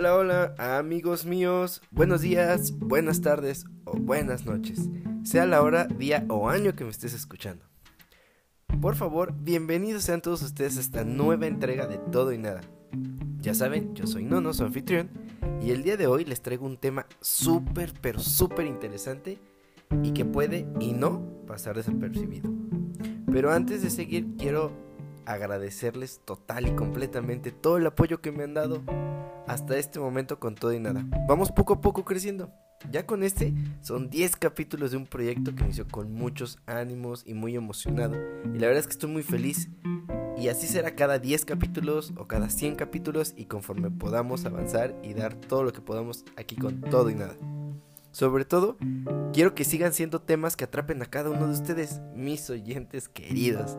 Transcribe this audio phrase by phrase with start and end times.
[0.00, 1.82] Hola, hola, amigos míos.
[1.90, 4.88] Buenos días, buenas tardes o buenas noches.
[5.24, 7.66] Sea la hora, día o año que me estés escuchando.
[8.80, 12.62] Por favor, bienvenidos sean todos ustedes a esta nueva entrega de Todo y Nada.
[13.42, 15.10] Ya saben, yo soy Nono, su anfitrión,
[15.60, 19.38] y el día de hoy les traigo un tema súper, pero súper interesante
[20.02, 22.50] y que puede y no pasar desapercibido.
[23.30, 24.72] Pero antes de seguir, quiero
[25.32, 28.82] agradecerles total y completamente todo el apoyo que me han dado
[29.46, 31.04] hasta este momento con todo y nada.
[31.28, 32.52] Vamos poco a poco creciendo.
[32.90, 37.34] Ya con este son 10 capítulos de un proyecto que inició con muchos ánimos y
[37.34, 38.16] muy emocionado.
[38.54, 39.68] Y la verdad es que estoy muy feliz.
[40.38, 45.12] Y así será cada 10 capítulos o cada 100 capítulos y conforme podamos avanzar y
[45.12, 47.36] dar todo lo que podamos aquí con todo y nada.
[48.12, 48.76] Sobre todo,
[49.32, 53.76] quiero que sigan siendo temas que atrapen a cada uno de ustedes, mis oyentes queridos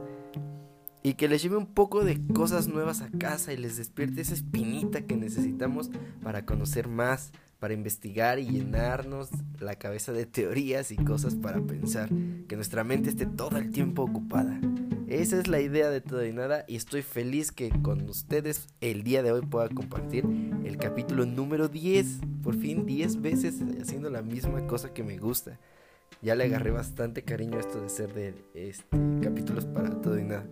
[1.04, 4.34] y que les lleve un poco de cosas nuevas a casa y les despierte esa
[4.34, 5.90] espinita que necesitamos
[6.22, 12.10] para conocer más, para investigar y llenarnos la cabeza de teorías y cosas para pensar,
[12.48, 14.60] que nuestra mente esté todo el tiempo ocupada.
[15.08, 19.04] Esa es la idea de todo y nada y estoy feliz que con ustedes el
[19.04, 20.26] día de hoy pueda compartir
[20.64, 25.60] el capítulo número 10, por fin 10 veces haciendo la misma cosa que me gusta.
[26.22, 30.24] Ya le agarré bastante cariño a esto de ser de este, capítulos para todo y
[30.24, 30.46] nada.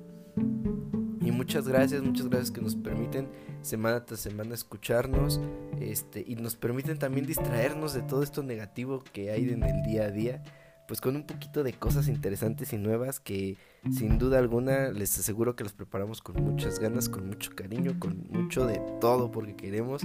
[1.22, 3.30] Y muchas gracias, muchas gracias que nos permiten
[3.62, 5.40] semana tras semana escucharnos
[5.80, 10.06] este, y nos permiten también distraernos de todo esto negativo que hay en el día
[10.06, 10.44] a día,
[10.88, 13.58] pues con un poquito de cosas interesantes y nuevas que
[13.92, 18.28] sin duda alguna les aseguro que los preparamos con muchas ganas, con mucho cariño, con
[18.32, 20.02] mucho de todo porque queremos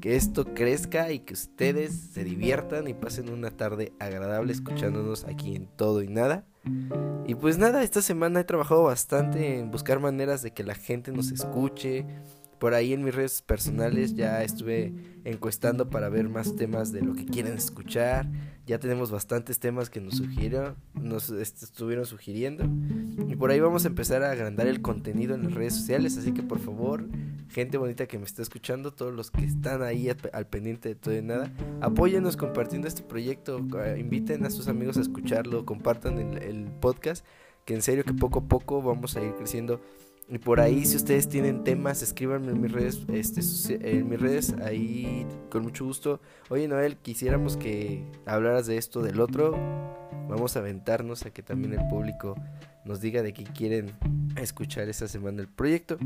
[0.00, 5.56] que esto crezca y que ustedes se diviertan y pasen una tarde agradable escuchándonos aquí
[5.56, 6.46] en todo y nada.
[7.26, 11.10] Y pues nada, esta semana he trabajado bastante en buscar maneras de que la gente
[11.12, 12.06] nos escuche.
[12.58, 14.92] Por ahí en mis redes personales ya estuve
[15.24, 18.26] encuestando para ver más temas de lo que quieren escuchar.
[18.66, 22.64] Ya tenemos bastantes temas que nos sugirieron, nos estuvieron sugiriendo.
[23.28, 26.16] Y por ahí vamos a empezar a agrandar el contenido en las redes sociales.
[26.16, 27.04] Así que por favor,
[27.50, 31.14] gente bonita que me está escuchando, todos los que están ahí al, pendiente de todo
[31.14, 33.58] y nada, apóyenos compartiendo este proyecto.
[33.98, 37.24] Inviten a sus amigos a escucharlo, compartan el podcast.
[37.64, 39.80] Que en serio que poco a poco vamos a ir creciendo
[40.28, 44.54] y por ahí, si ustedes tienen temas, escríbanme en mis redes, este, en mis redes,
[44.64, 46.20] ahí con mucho gusto.
[46.48, 49.52] Oye, Noel, quisiéramos que hablaras de esto, del otro.
[50.28, 52.36] Vamos a aventarnos a que también el público
[52.86, 53.92] nos diga de qué quieren
[54.36, 55.98] escuchar esta semana el proyecto.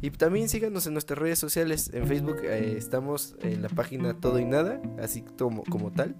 [0.00, 1.90] Y también síganos en nuestras redes sociales.
[1.92, 6.14] En Facebook eh, estamos en la página Todo y Nada, así como, como tal.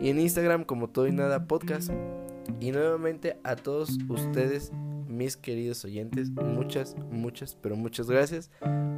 [0.00, 1.90] Y en Instagram como Todo y Nada Podcast.
[2.60, 4.72] Y nuevamente a todos ustedes
[5.10, 8.50] mis queridos oyentes, muchas, muchas, pero muchas gracias,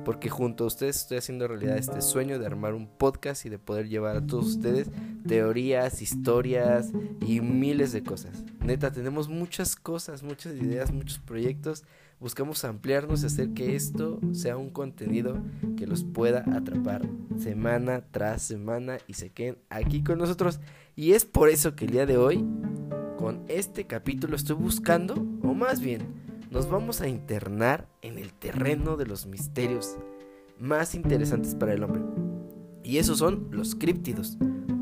[0.05, 3.59] porque junto a ustedes estoy haciendo realidad este sueño de armar un podcast y de
[3.59, 4.91] poder llevar a todos ustedes
[5.27, 6.93] teorías, historias
[7.27, 8.45] y miles de cosas.
[8.61, 11.85] Neta, tenemos muchas cosas, muchas ideas, muchos proyectos.
[12.21, 15.43] Buscamos ampliarnos y hacer que esto sea un contenido
[15.77, 17.03] que los pueda atrapar
[17.37, 20.61] semana tras semana y se queden aquí con nosotros.
[20.95, 22.45] Y es por eso que el día de hoy
[23.19, 25.15] con este capítulo estoy buscando,
[25.55, 26.03] más bien,
[26.51, 29.97] nos vamos a internar en el terreno de los misterios
[30.59, 32.03] más interesantes para el hombre.
[32.85, 34.39] Y esos son los críptidos,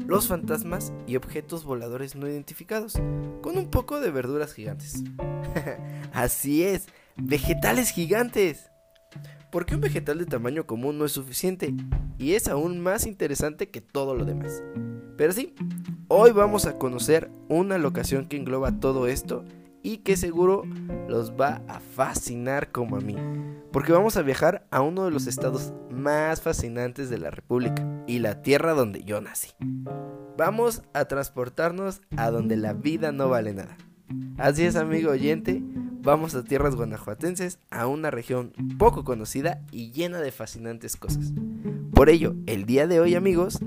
[0.06, 2.94] los fantasmas y objetos voladores no identificados,
[3.42, 5.04] con un poco de verduras gigantes.
[6.12, 8.70] Así es, vegetales gigantes.
[9.52, 11.74] Porque un vegetal de tamaño común no es suficiente
[12.18, 14.62] y es aún más interesante que todo lo demás.
[15.16, 15.54] Pero sí,
[16.08, 19.44] hoy vamos a conocer una locación que engloba todo esto
[19.82, 20.64] y que seguro
[21.08, 23.16] los va a fascinar como a mí.
[23.72, 28.18] Porque vamos a viajar a uno de los estados más fascinantes de la República y
[28.18, 29.50] la tierra donde yo nací.
[30.36, 33.76] Vamos a transportarnos a donde la vida no vale nada.
[34.38, 35.62] Así es, amigo oyente,
[36.02, 41.32] vamos a tierras guanajuatenses, a una región poco conocida y llena de fascinantes cosas.
[41.92, 43.60] Por ello, el día de hoy, amigos,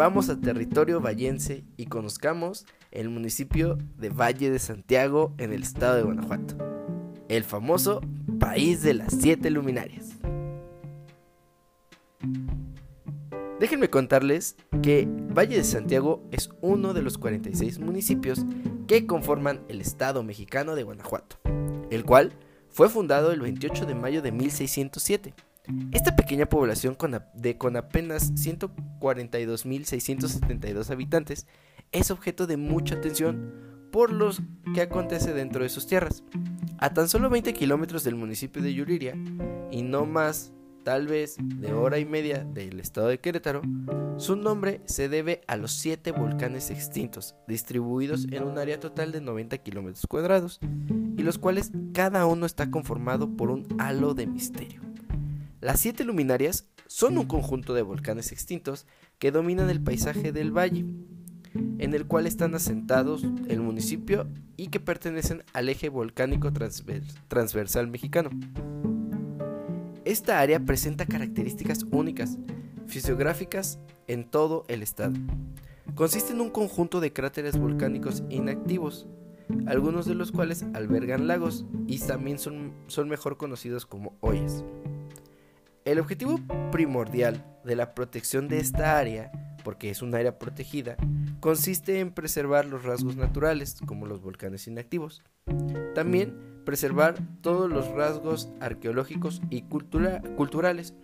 [0.00, 5.96] Vamos a territorio vallense y conozcamos el municipio de Valle de Santiago en el estado
[5.96, 6.56] de Guanajuato,
[7.28, 8.00] el famoso
[8.38, 10.10] país de las siete luminarias.
[13.58, 18.44] Déjenme contarles que Valle de Santiago es uno de los 46 municipios
[18.86, 21.36] que conforman el estado mexicano de Guanajuato,
[21.90, 22.32] el cual
[22.70, 25.34] fue fundado el 28 de mayo de 1607
[25.92, 31.46] esta pequeña población con, de, con apenas 142.672 habitantes
[31.92, 33.52] es objeto de mucha atención
[33.90, 34.30] por lo
[34.74, 36.22] que acontece dentro de sus tierras.
[36.78, 39.14] A tan solo 20 kilómetros del municipio de Yuriria
[39.70, 40.52] y no más
[40.84, 43.62] tal vez de hora y media del estado de Querétaro,
[44.16, 49.20] su nombre se debe a los siete volcanes extintos, distribuidos en un área total de
[49.20, 50.58] 90 kilómetros cuadrados,
[51.16, 54.80] y los cuales cada uno está conformado por un halo de misterio.
[55.60, 58.86] Las siete luminarias son un conjunto de volcanes extintos
[59.18, 60.86] que dominan el paisaje del valle,
[61.54, 64.26] en el cual están asentados el municipio
[64.56, 66.52] y que pertenecen al eje volcánico
[67.28, 68.30] transversal mexicano.
[70.04, 72.38] Esta área presenta características únicas,
[72.86, 75.14] fisiográficas en todo el estado.
[75.94, 79.06] Consiste en un conjunto de cráteres volcánicos inactivos,
[79.66, 84.64] algunos de los cuales albergan lagos y también son, son mejor conocidos como hoyas.
[85.84, 86.38] El objetivo
[86.70, 89.32] primordial de la protección de esta área,
[89.64, 90.96] porque es un área protegida,
[91.40, 95.22] consiste en preservar los rasgos naturales, como los volcanes inactivos.
[95.94, 100.94] También preservar todos los rasgos arqueológicos y culturales,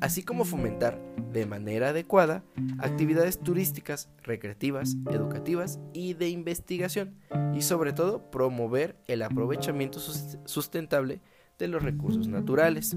[0.00, 1.00] así como fomentar
[1.32, 2.42] de manera adecuada
[2.78, 7.14] actividades turísticas, recreativas, educativas y de investigación,
[7.54, 11.20] y sobre todo promover el aprovechamiento sustentable
[11.58, 12.96] de los recursos naturales.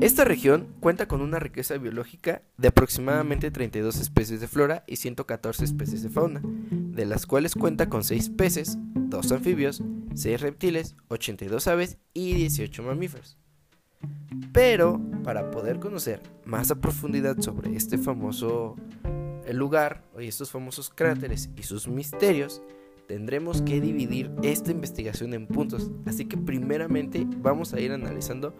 [0.00, 5.62] Esta región cuenta con una riqueza biológica de aproximadamente 32 especies de flora y 114
[5.62, 9.82] especies de fauna, de las cuales cuenta con 6 peces, 2 anfibios,
[10.14, 13.36] 6 reptiles, 82 aves y 18 mamíferos.
[14.54, 18.76] Pero para poder conocer más a profundidad sobre este famoso
[19.44, 22.62] eh, lugar y estos famosos cráteres y sus misterios,
[23.06, 25.90] tendremos que dividir esta investigación en puntos.
[26.06, 28.54] Así que primeramente vamos a ir analizando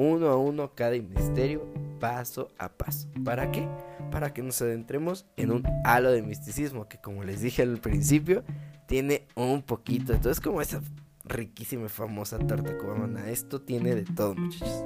[0.00, 1.66] uno a uno cada misterio
[2.00, 3.08] paso a paso.
[3.24, 3.68] ¿Para qué?
[4.10, 8.42] Para que nos adentremos en un halo de misticismo que como les dije al principio
[8.86, 10.14] tiene un poquito.
[10.14, 10.80] Entonces como esa
[11.24, 13.28] riquísima y famosa tarta cubana.
[13.30, 14.84] Esto tiene de todo muchachos.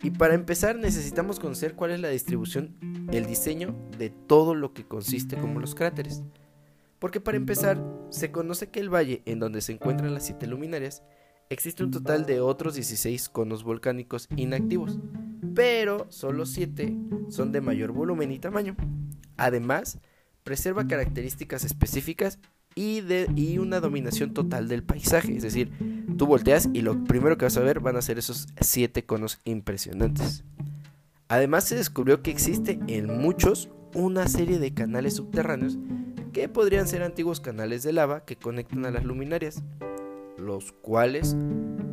[0.00, 2.76] Y para empezar necesitamos conocer cuál es la distribución,
[3.10, 6.22] el diseño de todo lo que consiste como los cráteres.
[7.00, 11.02] Porque para empezar, se conoce que el valle en donde se encuentran las siete luminarias
[11.50, 14.98] existe un total de otros 16 conos volcánicos inactivos,
[15.54, 16.96] pero solo 7
[17.28, 18.76] son de mayor volumen y tamaño.
[19.36, 19.98] Además,
[20.44, 22.38] preserva características específicas
[22.74, 25.72] y, de, y una dominación total del paisaje, es decir,
[26.16, 29.40] tú volteas y lo primero que vas a ver van a ser esos 7 conos
[29.44, 30.44] impresionantes.
[31.28, 35.78] Además se descubrió que existe en muchos una serie de canales subterráneos
[36.32, 39.62] que podrían ser antiguos canales de lava que conectan a las luminarias
[40.38, 41.36] los cuales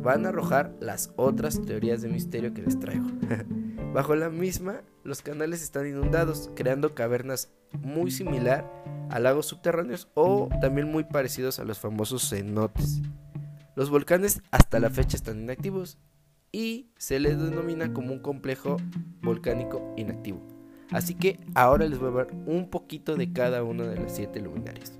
[0.02, 3.06] van a arrojar las otras teorías de misterio que les traigo.
[3.92, 7.50] Bajo la misma, los canales están inundados, creando cavernas
[7.80, 8.70] muy similar
[9.10, 13.02] a lagos subterráneos o también muy parecidos a los famosos cenotes.
[13.74, 15.98] Los volcanes hasta la fecha están inactivos
[16.52, 18.78] y se les denomina como un complejo
[19.22, 20.40] volcánico inactivo.
[20.90, 24.40] Así que ahora les voy a ver un poquito de cada una de las siete
[24.40, 24.98] luminarias.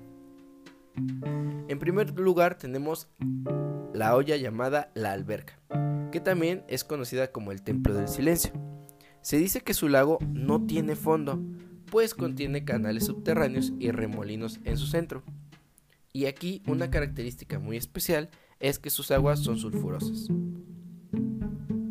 [1.67, 3.07] En primer lugar tenemos
[3.93, 5.59] la olla llamada la alberca,
[6.11, 8.51] que también es conocida como el templo del silencio.
[9.21, 11.43] Se dice que su lago no tiene fondo,
[11.91, 15.23] pues contiene canales subterráneos y remolinos en su centro.
[16.13, 18.29] Y aquí una característica muy especial
[18.59, 20.27] es que sus aguas son sulfurosas.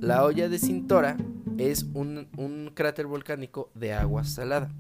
[0.01, 1.17] La olla de Cintora
[1.59, 4.73] es un, un cráter volcánico de agua salada.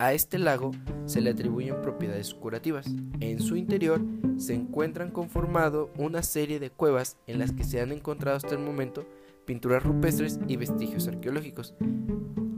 [0.00, 0.70] A este lago
[1.04, 2.86] se le atribuyen propiedades curativas.
[3.20, 4.00] En su interior
[4.38, 8.60] se encuentran conformado una serie de cuevas en las que se han encontrado hasta el
[8.60, 9.06] momento
[9.44, 11.74] pinturas rupestres y vestigios arqueológicos.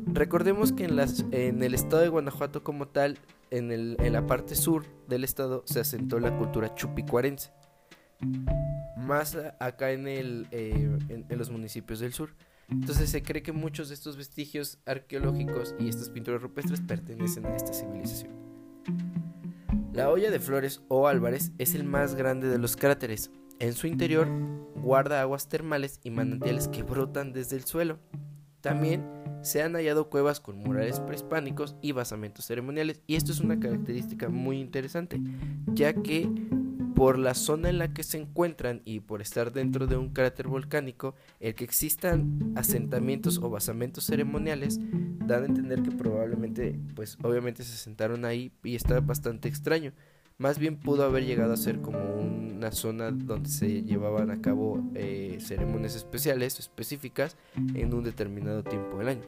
[0.06, 3.18] Recordemos que en, el estado de Guanajuato como tal,
[3.50, 7.50] en, la parte sur del estado, se asentó la cultura chupicuarense.
[8.96, 12.36] Más acá en, el, eh, en los municipios del sur.
[12.72, 17.54] Entonces se cree que muchos de estos vestigios arqueológicos y estas pinturas rupestres pertenecen a
[17.54, 18.32] esta civilización.
[19.92, 23.30] La olla de Flores o Álvarez es el más grande de los cráteres.
[23.58, 24.26] En su interior
[24.74, 27.98] guarda aguas termales y manantiales que brotan desde el suelo.
[28.62, 29.04] También
[29.42, 34.28] se han hallado cuevas con murales prehispánicos y basamentos ceremoniales y esto es una característica
[34.28, 35.20] muy interesante,
[35.66, 36.30] ya que
[36.94, 40.46] por la zona en la que se encuentran y por estar dentro de un cráter
[40.46, 44.78] volcánico, el que existan asentamientos o basamentos ceremoniales
[45.26, 49.92] dan a entender que probablemente, pues obviamente se sentaron ahí y está bastante extraño.
[50.42, 54.82] Más bien pudo haber llegado a ser como una zona donde se llevaban a cabo
[54.96, 59.22] eh, ceremonias especiales específicas en un determinado tiempo del año.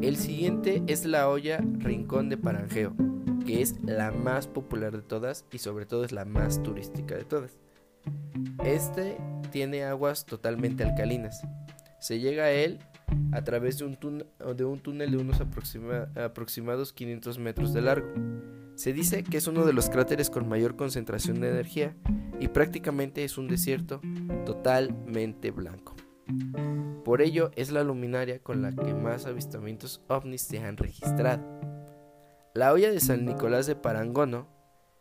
[0.00, 2.94] El siguiente es la olla Rincón de Paranjeo
[3.44, 7.24] que es la más popular de todas y sobre todo es la más turística de
[7.24, 7.58] todas.
[8.64, 9.16] Este
[9.50, 11.42] tiene aguas totalmente alcalinas.
[11.98, 12.78] Se llega a él
[13.32, 18.08] a través de, un túnel de unos aproximados 500 metros de largo.
[18.78, 21.96] Se dice que es uno de los cráteres con mayor concentración de energía
[22.38, 24.00] y prácticamente es un desierto
[24.46, 25.96] totalmente blanco.
[27.04, 31.42] Por ello es la luminaria con la que más avistamientos ovnis se han registrado.
[32.54, 34.46] La olla de San Nicolás de Parangono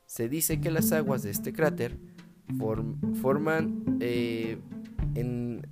[0.07, 1.99] se dice que las aguas de este cráter
[3.21, 4.57] forman eh,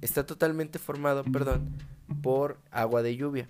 [0.01, 1.75] está totalmente formado, perdón,
[2.21, 3.49] por agua de lluvia.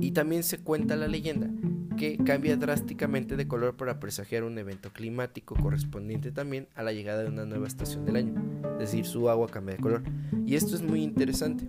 [0.00, 1.50] Y también se cuenta la leyenda
[1.96, 7.22] que cambia drásticamente de color para presagiar un evento climático correspondiente también a la llegada
[7.22, 8.34] de una nueva estación del año,
[8.74, 10.02] es decir, su agua cambia de color.
[10.46, 11.66] Y esto es muy interesante.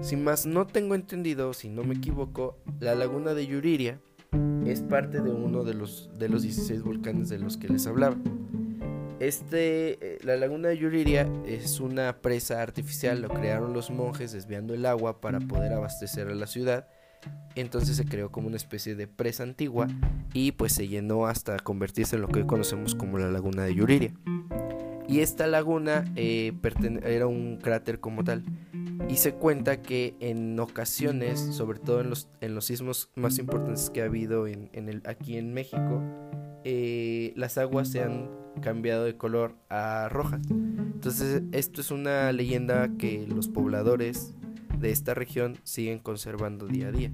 [0.00, 4.00] Si más no tengo entendido, si no me equivoco, la laguna de Yuriria
[4.64, 8.16] es parte de uno de los, de los 16 volcanes de los que les hablaba.
[9.20, 14.74] Este, eh, la laguna de Yuriria es una presa artificial, lo crearon los monjes desviando
[14.74, 16.86] el agua para poder abastecer a la ciudad.
[17.54, 19.88] Entonces se creó como una especie de presa antigua
[20.32, 23.74] y pues se llenó hasta convertirse en lo que hoy conocemos como la laguna de
[23.74, 24.12] Yuriria.
[25.08, 26.52] Y esta laguna eh,
[27.02, 28.44] era un cráter como tal.
[29.08, 33.88] Y se cuenta que en ocasiones, sobre todo en los, en los sismos más importantes
[33.88, 34.46] que ha habido
[35.04, 36.02] aquí en México,
[36.64, 38.28] eh, las aguas se han
[38.60, 40.42] cambiado de color a rojas.
[40.50, 44.34] Entonces esto es una leyenda que los pobladores
[44.78, 47.12] de esta región siguen conservando día a día.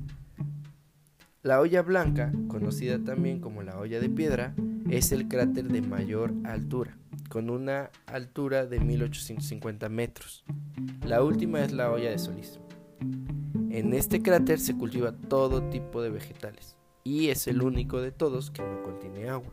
[1.43, 4.55] La olla blanca, conocida también como la olla de piedra,
[4.89, 6.97] es el cráter de mayor altura,
[7.29, 10.45] con una altura de 1850 metros.
[11.07, 12.61] La última es la olla de Solís.
[13.71, 18.51] En este cráter se cultiva todo tipo de vegetales y es el único de todos
[18.51, 19.53] que no contiene agua.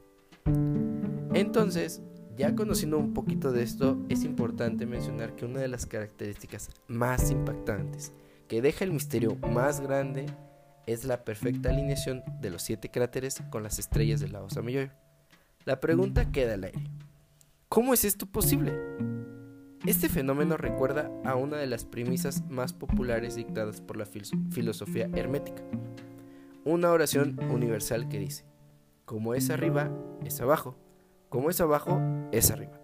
[1.33, 2.01] Entonces,
[2.37, 7.31] ya conociendo un poquito de esto, es importante mencionar que una de las características más
[7.31, 8.13] impactantes
[8.47, 10.25] que deja el misterio más grande
[10.87, 14.91] es la perfecta alineación de los siete cráteres con las estrellas de la Osa Mayor.
[15.65, 16.83] La pregunta queda al aire.
[17.69, 18.73] ¿Cómo es esto posible?
[19.85, 25.63] Este fenómeno recuerda a una de las premisas más populares dictadas por la filosofía hermética,
[26.65, 28.45] una oración universal que dice,
[29.05, 29.89] como es arriba,
[30.23, 30.75] es abajo,
[31.31, 31.99] como es abajo,
[32.33, 32.77] es arriba.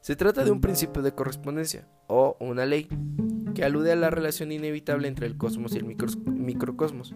[0.00, 2.88] Se trata de un principio de correspondencia, o una ley,
[3.54, 7.14] que alude a la relación inevitable entre el cosmos y el microcosmos,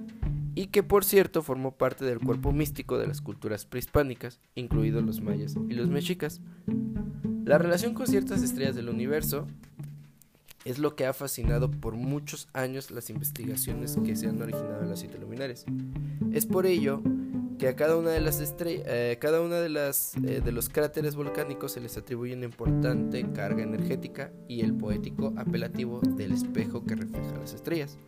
[0.54, 5.20] y que por cierto formó parte del cuerpo místico de las culturas prehispánicas, incluidos los
[5.20, 6.40] mayas y los mexicas.
[7.44, 9.48] La relación con ciertas estrellas del universo
[10.64, 14.88] es lo que ha fascinado por muchos años las investigaciones que se han originado en
[14.90, 15.64] las siete luminares.
[16.32, 17.02] Es por ello
[17.60, 20.70] que a cada una de las estrellas, eh, cada una de las eh, de los
[20.70, 26.86] cráteres volcánicos se les atribuye una importante carga energética y el poético apelativo del espejo
[26.86, 27.98] que refleja las estrellas.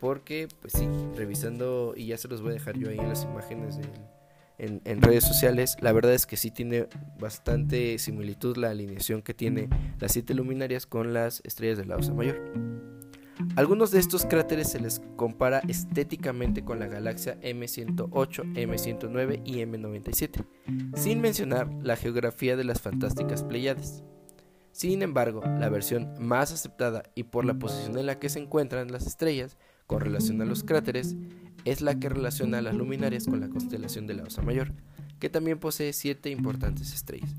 [0.00, 3.24] Porque, pues sí, revisando, y ya se los voy a dejar yo ahí en las
[3.24, 3.78] imágenes
[4.58, 6.86] en, en, redes sociales, la verdad es que sí tiene
[7.18, 9.68] bastante similitud la alineación que tiene
[10.00, 12.75] las siete luminarias con las estrellas de la Osa Mayor.
[13.56, 20.44] Algunos de estos cráteres se les compara estéticamente con la galaxia M108, M109 y M97,
[20.94, 24.04] sin mencionar la geografía de las fantásticas Pleiades.
[24.72, 28.92] Sin embargo, la versión más aceptada y por la posición en la que se encuentran
[28.92, 31.16] las estrellas con relación a los cráteres
[31.64, 34.74] es la que relaciona a las luminarias con la constelación de la Osa Mayor,
[35.18, 37.34] que también posee siete importantes estrellas.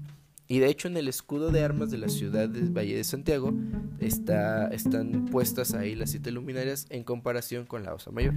[0.48, 3.54] Y de hecho en el escudo de armas de la ciudad de Valle de Santiago
[4.00, 8.34] está, están puestas ahí las siete luminarias en comparación con la Osa Mayor.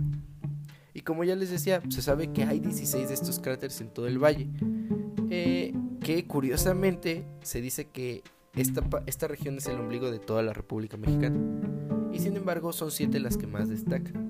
[0.92, 4.08] Y como ya les decía, se sabe que hay 16 de estos cráteres en todo
[4.08, 4.48] el valle.
[5.30, 8.24] Eh, que curiosamente se dice que
[8.54, 11.38] esta, esta región es el ombligo de toda la República Mexicana.
[12.12, 14.29] Y sin embargo son siete las que más destacan.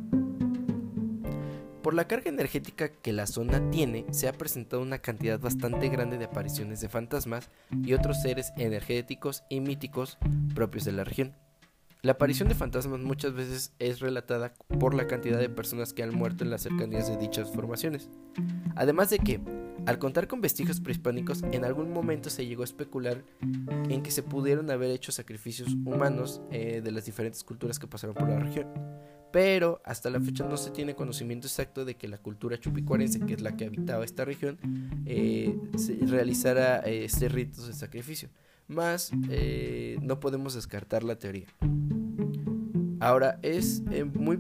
[1.83, 6.19] Por la carga energética que la zona tiene, se ha presentado una cantidad bastante grande
[6.19, 7.49] de apariciones de fantasmas
[7.85, 10.19] y otros seres energéticos y míticos
[10.55, 11.35] propios de la región.
[12.03, 16.15] La aparición de fantasmas muchas veces es relatada por la cantidad de personas que han
[16.15, 18.11] muerto en las cercanías de dichas formaciones.
[18.77, 19.41] Además de que,
[19.87, 23.25] al contar con vestigios prehispánicos, en algún momento se llegó a especular
[23.89, 28.15] en que se pudieron haber hecho sacrificios humanos eh, de las diferentes culturas que pasaron
[28.15, 28.67] por la región
[29.33, 33.35] pero hasta la fecha no se tiene conocimiento exacto de que la cultura chupicuarense, que
[33.35, 34.59] es la que habitaba esta región,
[35.07, 35.57] eh,
[36.03, 38.29] realizara eh, este ritos de sacrificio.
[38.67, 41.47] Más eh, no podemos descartar la teoría.
[43.01, 43.83] Ahora, es
[44.15, 44.39] muy.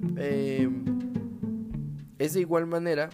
[2.18, 3.10] es de igual manera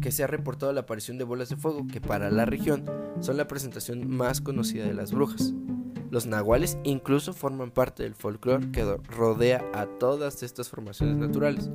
[0.00, 2.84] que se ha reportado la aparición de bolas de fuego que para la región
[3.20, 5.54] son la presentación más conocida de las brujas.
[6.10, 11.70] Los nahuales incluso forman parte del folclore que rodea a todas estas formaciones naturales,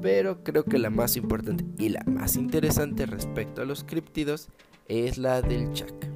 [0.00, 4.48] pero creo que la más importante y la más interesante respecto a los críptidos
[4.88, 6.10] es la del Chak.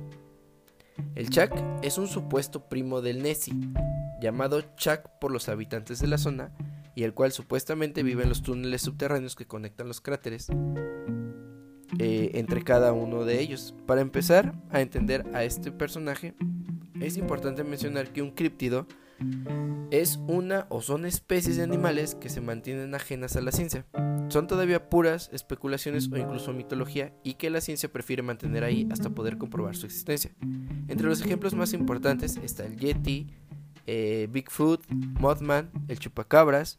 [1.15, 3.55] El Chak es un supuesto primo del Nessie,
[4.21, 6.53] llamado Chak por los habitantes de la zona,
[6.95, 10.49] y el cual supuestamente vive en los túneles subterráneos que conectan los cráteres
[11.99, 13.75] eh, entre cada uno de ellos.
[13.87, 16.35] Para empezar a entender a este personaje,
[17.01, 18.87] es importante mencionar que un críptido
[19.91, 23.85] es una o son especies de animales que se mantienen ajenas a la ciencia.
[24.29, 29.11] Son todavía puras especulaciones o incluso mitología y que la ciencia prefiere mantener ahí hasta
[29.11, 30.31] poder comprobar su existencia.
[30.89, 33.29] Entre los ejemplos más importantes está el Yeti,
[33.87, 36.79] eh, Bigfoot, Mothman, el Chupacabras,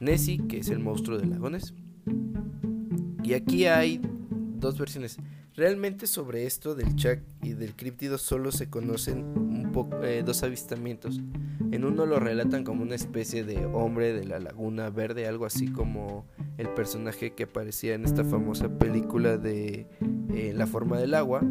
[0.00, 1.74] Nessie, que es el monstruo de lagones.
[3.22, 4.00] Y aquí hay
[4.56, 5.18] dos versiones.
[5.58, 9.72] Realmente sobre esto del Chak y del críptido solo se conocen
[10.04, 11.20] eh, dos avistamientos.
[11.72, 15.66] En uno lo relatan como una especie de hombre de la laguna verde, algo así
[15.72, 19.88] como el personaje que aparecía en esta famosa película de
[20.32, 21.42] eh, La forma del agua,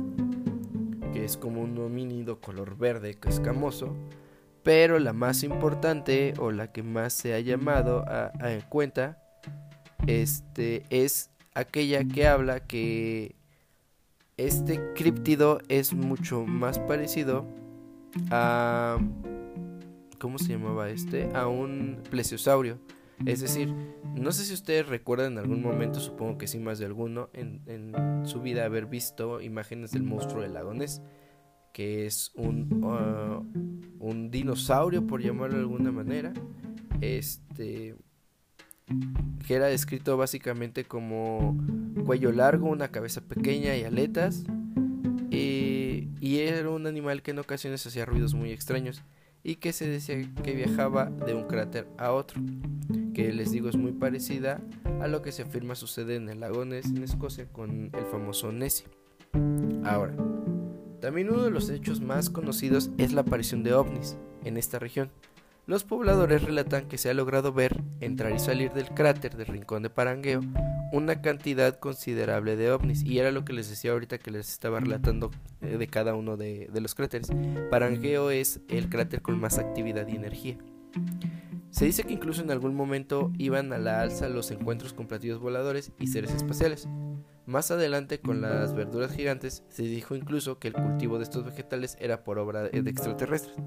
[1.12, 3.94] que es como un homínido color verde escamoso.
[4.64, 9.22] Pero la más importante o la que más se ha llamado a, a cuenta
[10.08, 13.36] este, es aquella que habla que
[14.38, 17.46] este críptido es mucho más parecido
[18.32, 19.00] a...
[20.20, 21.30] ¿Cómo se llamaba este?
[21.36, 22.80] A un plesiosaurio.
[23.26, 23.74] Es decir,
[24.16, 28.24] no sé si ustedes recuerdan en algún momento, supongo que sí más de alguno, en,
[28.26, 31.02] su vida haber visto imágenes del monstruo del lagones,
[31.72, 33.46] que es un, uh,
[34.00, 36.34] un dinosaurio, por llamarlo de alguna manera,
[37.02, 37.96] este,
[39.46, 41.58] que era descrito básicamente como
[42.06, 44.44] cuello largo, una cabeza pequeña y aletas.
[45.30, 49.02] Y era un animal que en ocasiones hacía ruidos muy extraños
[49.44, 52.42] y que se decía que viajaba de un cráter a otro,
[53.14, 54.62] que les digo es muy parecida
[55.00, 58.52] a lo que se afirma sucede en el lago Ness en Escocia con el famoso
[58.52, 58.88] Nessie.
[59.86, 60.16] Ahora,
[61.00, 65.10] también uno de los hechos más conocidos es la aparición de ovnis en esta región,
[65.68, 69.84] los pobladores relatan que se ha logrado ver, entrar y salir del cráter del Rincón
[69.84, 70.40] de Parangueo,
[70.94, 73.04] una cantidad considerable de ovnis.
[73.04, 75.30] Y era lo que les decía ahorita que les estaba relatando
[75.62, 77.28] eh, de cada uno de, los cráteres.
[77.70, 80.58] Parangueo es el cráter con más actividad y energía.
[81.70, 85.42] Se dice que incluso en algún momento iban a la alza los encuentros con platillos
[85.42, 86.88] voladores y seres espaciales.
[87.46, 91.98] Más adelante, con las verduras gigantes, se dijo incluso que el cultivo de estos vegetales
[92.00, 93.58] era por obra de extraterrestres.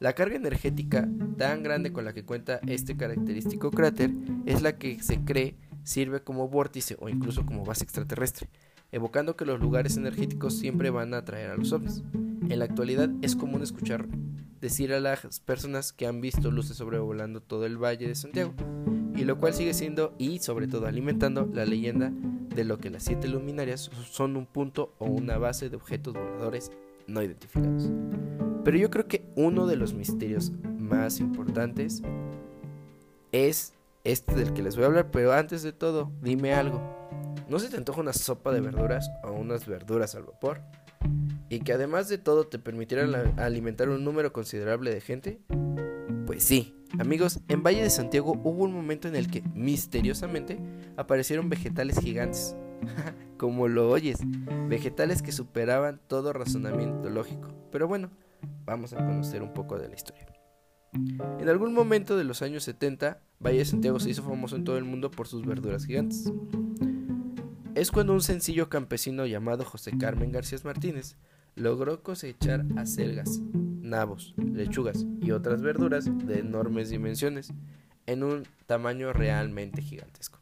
[0.00, 4.12] La carga energética tan grande con la que cuenta este característico cráter
[4.46, 8.48] es la que se cree sirve como vórtice o incluso como base extraterrestre,
[8.92, 12.04] evocando que los lugares energéticos siempre van a atraer a los ovnis.
[12.48, 14.06] En la actualidad es común escuchar
[14.60, 18.54] decir a las personas que han visto luces sobrevolando todo el Valle de Santiago,
[19.16, 22.12] y lo cual sigue siendo y sobre todo alimentando la leyenda
[22.54, 26.70] de lo que las siete luminarias son un punto o una base de objetos voladores
[27.08, 27.90] no identificados.
[28.68, 32.02] Pero yo creo que uno de los misterios más importantes
[33.32, 33.72] es
[34.04, 35.10] este del que les voy a hablar.
[35.10, 36.82] Pero antes de todo, dime algo.
[37.48, 40.60] ¿No se te antoja una sopa de verduras o unas verduras al vapor?
[41.48, 45.40] Y que además de todo te permitieran alimentar un número considerable de gente?
[46.26, 50.58] Pues sí, amigos, en Valle de Santiago hubo un momento en el que, misteriosamente,
[50.98, 52.54] aparecieron vegetales gigantes.
[53.38, 54.18] Como lo oyes,
[54.68, 57.54] vegetales que superaban todo razonamiento lógico.
[57.72, 58.10] Pero bueno,
[58.64, 60.26] vamos a conocer un poco de la historia.
[60.92, 64.78] En algún momento de los años 70, Valle de Santiago se hizo famoso en todo
[64.78, 66.32] el mundo por sus verduras gigantes.
[67.74, 71.16] Es cuando un sencillo campesino llamado José Carmen García Martínez
[71.54, 77.52] logró cosechar acelgas, nabos, lechugas y otras verduras de enormes dimensiones
[78.06, 80.40] en un tamaño realmente gigantesco.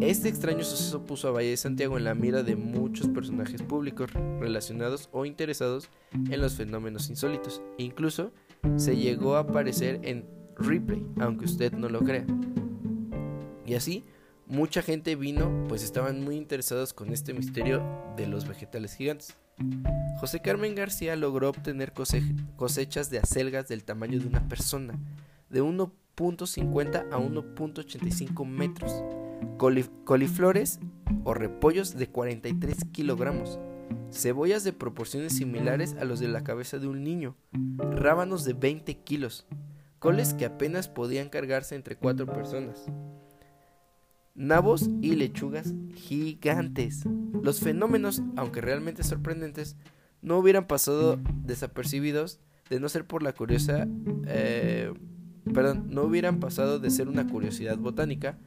[0.00, 4.10] Este extraño suceso puso a Valle de Santiago en la mira de muchos personajes públicos
[4.38, 7.62] relacionados o interesados en los fenómenos insólitos.
[7.78, 8.30] Incluso
[8.76, 10.26] se llegó a aparecer en
[10.58, 12.26] Ripley, aunque usted no lo crea.
[13.64, 14.04] Y así,
[14.46, 17.82] mucha gente vino, pues estaban muy interesados con este misterio
[18.16, 19.34] de los vegetales gigantes.
[20.20, 24.98] José Carmen García logró obtener cosechas de acelgas del tamaño de una persona,
[25.48, 28.92] de 1.50 a 1.85 metros
[29.56, 30.80] coliflores
[31.24, 33.58] o repollos de 43 kilogramos,
[34.10, 37.36] cebollas de proporciones similares a los de la cabeza de un niño,
[37.78, 39.46] rábanos de 20 kilos,
[39.98, 42.86] coles que apenas podían cargarse entre cuatro personas.
[44.34, 47.04] nabos y lechugas gigantes.
[47.42, 49.76] Los fenómenos, aunque realmente sorprendentes,
[50.20, 53.88] no hubieran pasado desapercibidos de no ser por la curiosa,
[54.26, 54.92] eh,
[55.54, 58.38] perdón, no hubieran pasado de ser una curiosidad botánica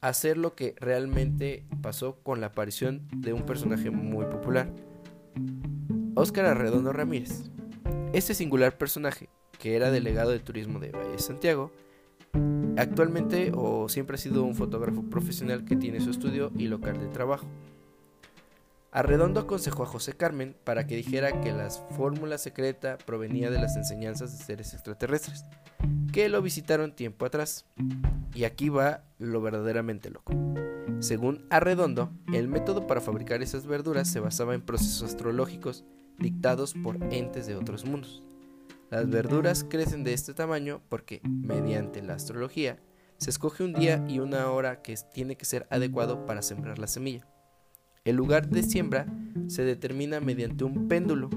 [0.00, 4.72] a ser lo que realmente pasó con la aparición de un personaje muy popular,
[6.14, 7.50] Óscar Arredondo Ramírez.
[8.12, 9.28] Este singular personaje,
[9.58, 11.72] que era delegado de turismo de Valle de Santiago,
[12.76, 17.08] Actualmente o siempre ha sido un fotógrafo profesional que tiene su estudio y local de
[17.08, 17.46] trabajo.
[18.96, 23.76] Arredondo aconsejó a José Carmen para que dijera que la fórmula secreta provenía de las
[23.76, 25.44] enseñanzas de seres extraterrestres,
[26.14, 27.66] que lo visitaron tiempo atrás.
[28.32, 30.32] Y aquí va lo verdaderamente loco.
[31.00, 35.84] Según Arredondo, el método para fabricar esas verduras se basaba en procesos astrológicos
[36.18, 38.22] dictados por entes de otros mundos.
[38.88, 42.78] Las verduras crecen de este tamaño porque, mediante la astrología,
[43.18, 46.86] se escoge un día y una hora que tiene que ser adecuado para sembrar la
[46.86, 47.26] semilla.
[48.06, 49.04] El lugar de siembra
[49.48, 51.28] se determina mediante un péndulo.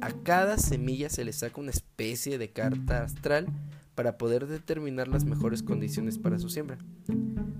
[0.00, 3.48] A cada semilla se le saca una especie de carta astral
[3.96, 6.78] para poder determinar las mejores condiciones para su siembra.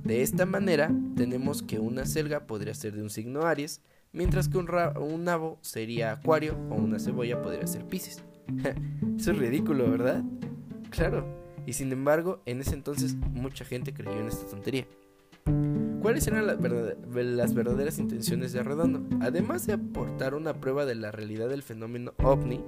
[0.04, 3.80] De esta manera, tenemos que una selga podría ser de un signo Aries,
[4.12, 4.68] mientras que un,
[5.00, 8.22] un nabo sería Acuario o una cebolla podría ser Pisces.
[9.18, 10.22] Eso es ridículo, ¿verdad?
[10.90, 11.26] Claro.
[11.66, 14.86] Y sin embargo, en ese entonces mucha gente creyó en esta tontería.
[16.08, 16.58] ¿Cuáles eran las,
[17.52, 19.06] verdaderas intenciones de Arredondo?
[19.20, 22.64] Además de aportar una prueba de la realidad del fenómeno ovni,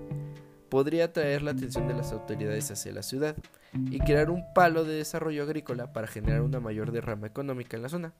[0.69, 3.35] podría atraer la atención de las autoridades hacia la ciudad
[3.73, 7.89] y crear un palo de desarrollo agrícola para generar una mayor derrama económica en la
[7.89, 8.13] zona.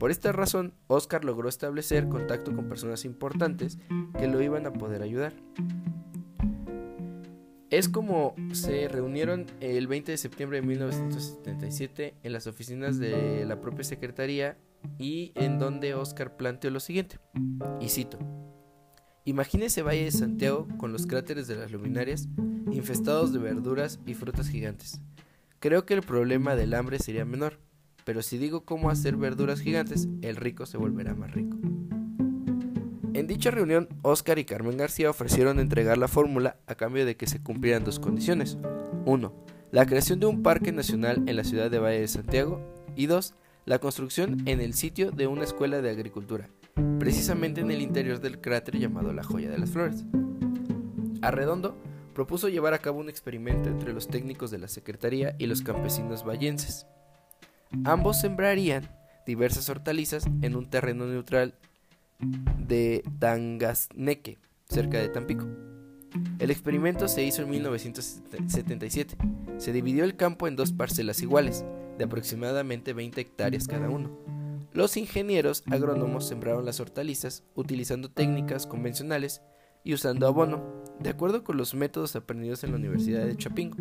[0.00, 3.78] Por esta razón, Oscar logró establecer contacto con personas importantes
[4.18, 5.34] que lo iban a poder ayudar.
[7.70, 13.60] Es como se reunieron el 20 de septiembre de 1977 en las oficinas de la
[13.60, 14.56] propia Secretaría
[14.98, 17.18] y en donde Oscar planteó lo siguiente,
[17.80, 18.18] y cito,
[19.24, 22.28] Imagínese Valle de Santiago con los cráteres de las luminarias
[22.72, 25.02] infestados de verduras y frutas gigantes.
[25.60, 27.58] Creo que el problema del hambre sería menor,
[28.06, 31.58] pero si digo cómo hacer verduras gigantes, el rico se volverá más rico.
[33.18, 37.26] En dicha reunión, Oscar y Carmen García ofrecieron entregar la fórmula a cambio de que
[37.26, 38.58] se cumplieran dos condiciones.
[39.06, 39.32] 1.
[39.72, 42.62] La creación de un parque nacional en la ciudad de Valle de Santiago.
[42.94, 43.34] Y 2.
[43.64, 46.48] La construcción en el sitio de una escuela de agricultura,
[47.00, 50.04] precisamente en el interior del cráter llamado la Joya de las Flores.
[51.20, 51.76] Arredondo
[52.14, 56.24] propuso llevar a cabo un experimento entre los técnicos de la Secretaría y los campesinos
[56.24, 56.86] vallenses.
[57.82, 58.88] Ambos sembrarían
[59.26, 61.56] diversas hortalizas en un terreno neutral
[62.18, 65.46] de Tangasneque, cerca de Tampico.
[66.38, 69.16] El experimento se hizo en 1977.
[69.58, 71.64] Se dividió el campo en dos parcelas iguales,
[71.96, 74.16] de aproximadamente 20 hectáreas cada uno.
[74.72, 79.42] Los ingenieros agrónomos sembraron las hortalizas utilizando técnicas convencionales
[79.84, 83.76] y usando abono, de acuerdo con los métodos aprendidos en la Universidad de Chapingo.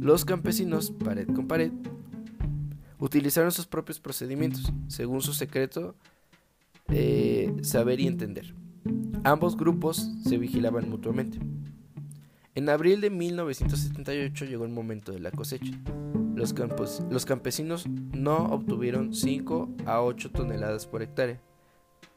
[0.00, 1.72] Los campesinos, pared con pared,
[2.98, 5.94] utilizaron sus propios procedimientos, según su secreto
[6.88, 8.54] eh, saber y entender.
[9.24, 11.38] Ambos grupos se vigilaban mutuamente.
[12.54, 15.72] En abril de 1978 llegó el momento de la cosecha.
[16.34, 21.40] Los, campos, los campesinos no obtuvieron 5 a 8 toneladas por hectárea,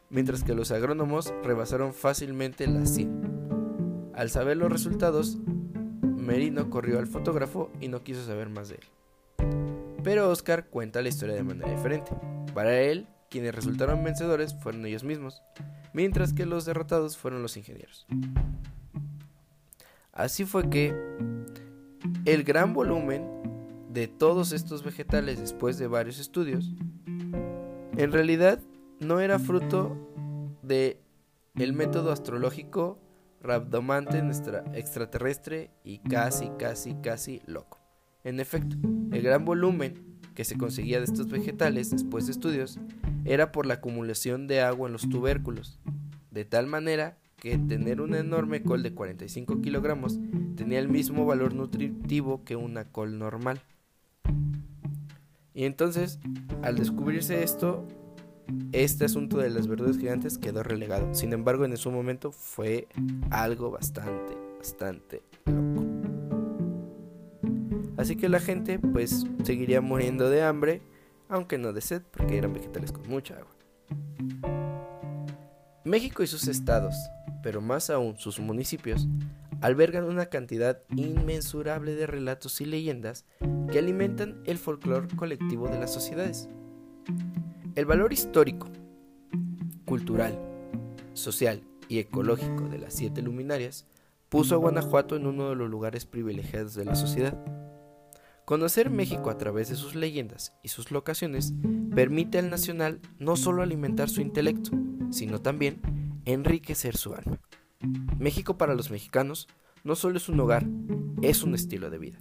[0.09, 4.11] mientras que los agrónomos rebasaron fácilmente las 100.
[4.13, 5.37] Al saber los resultados,
[6.01, 9.97] Merino corrió al fotógrafo y no quiso saber más de él.
[10.03, 12.11] Pero Oscar cuenta la historia de manera diferente.
[12.53, 15.41] Para él, quienes resultaron vencedores fueron ellos mismos,
[15.93, 18.05] mientras que los derrotados fueron los ingenieros.
[20.11, 20.95] Así fue que
[22.25, 23.25] el gran volumen
[23.89, 26.71] de todos estos vegetales después de varios estudios,
[27.97, 28.59] en realidad
[28.99, 29.95] no era fruto
[30.61, 31.01] de
[31.55, 32.99] el método astrológico
[33.41, 34.19] rabdomante
[34.73, 37.79] extraterrestre y casi, casi, casi loco.
[38.23, 38.75] En efecto,
[39.11, 40.06] el gran volumen
[40.37, 42.77] que se conseguía de estos vegetales después de estudios
[43.25, 45.79] era por la acumulación de agua en los tubérculos,
[46.29, 50.19] de tal manera que tener una enorme col de 45 kilogramos
[50.55, 53.63] tenía el mismo valor nutritivo que una col normal.
[55.55, 56.19] Y entonces,
[56.61, 57.87] al descubrirse esto,
[58.73, 61.15] este asunto de las verduras gigantes quedó relegado.
[61.15, 62.87] Sin embargo, en su momento fue
[63.31, 65.66] algo bastante, bastante loco.
[68.07, 70.81] Así que la gente pues seguiría muriendo de hambre,
[71.27, 73.53] aunque no de sed, porque eran vegetales con mucha agua.
[75.83, 76.95] México y sus estados,
[77.43, 79.09] pero más aún sus municipios,
[79.59, 83.25] albergan una cantidad inmensurable de relatos y leyendas
[83.69, 86.47] que alimentan el folclore colectivo de las sociedades.
[87.75, 88.69] El valor histórico,
[89.83, 90.39] cultural,
[91.11, 93.85] social y ecológico de las siete luminarias
[94.29, 97.37] puso a Guanajuato en uno de los lugares privilegiados de la sociedad.
[98.47, 101.53] Conocer México a través de sus leyendas y sus locaciones
[101.93, 104.71] permite al nacional no solo alimentar su intelecto,
[105.11, 105.81] sino también
[106.23, 107.41] enriquecer su alma.
[108.17, 109.49] México para los mexicanos
[109.83, 110.65] no solo es un hogar,
[111.21, 112.19] es un estilo de vida.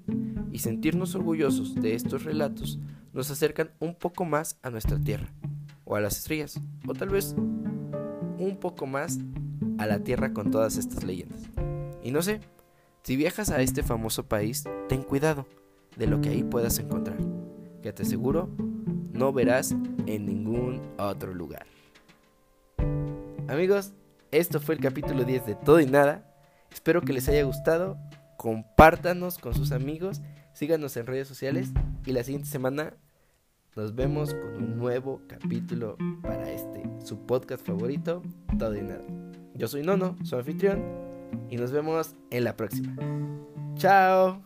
[0.50, 2.80] Y sentirnos orgullosos de estos relatos
[3.12, 5.32] nos acercan un poco más a nuestra tierra,
[5.84, 9.20] o a las estrellas, o tal vez un poco más
[9.78, 11.42] a la tierra con todas estas leyendas.
[12.02, 12.40] Y no sé,
[13.04, 15.46] si viajas a este famoso país, ten cuidado
[15.96, 17.18] de lo que ahí puedas encontrar,
[17.82, 18.48] que te aseguro
[19.16, 19.74] no verás
[20.06, 21.66] en ningún otro lugar.
[23.48, 23.92] Amigos,
[24.30, 26.30] esto fue el capítulo 10 de Todo y Nada.
[26.70, 27.96] Espero que les haya gustado.
[28.36, 30.20] Compártanos con sus amigos,
[30.52, 31.70] síganos en redes sociales
[32.04, 32.92] y la siguiente semana
[33.74, 38.22] nos vemos con un nuevo capítulo para este, su podcast favorito,
[38.58, 39.04] Todo y Nada.
[39.54, 40.82] Yo soy Nono, su anfitrión,
[41.48, 42.94] y nos vemos en la próxima.
[43.76, 44.42] Chao.